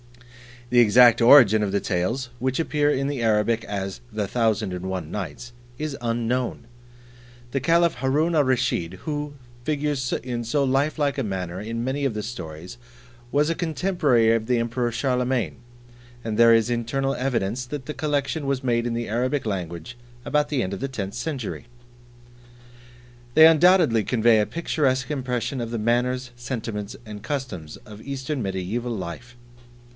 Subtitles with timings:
[0.71, 4.85] The exact origin of the Tales, which appear in the Arabic as "The Thousand and
[4.89, 6.65] One Nights," is unknown.
[7.51, 9.33] The Caliph Haroon al Rusheed, who,
[9.63, 12.77] figures in so lifelike a manner in many of the stories,
[13.33, 15.57] was a contemporary of the Emperor Charlemagne,
[16.23, 20.47] and there is internal evidence that the collection was made in the Arabic language about
[20.49, 21.65] the end of the tenth century.
[23.35, 28.91] They undoubtedly convey a picturesque impression of the manners, sentiments, and customs of Eastern Mediaeval
[28.95, 29.35] Life.